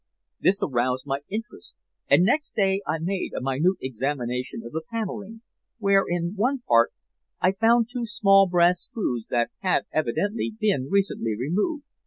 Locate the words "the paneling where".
4.71-6.05